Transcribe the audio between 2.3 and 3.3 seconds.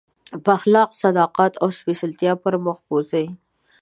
پر مخ بوځي.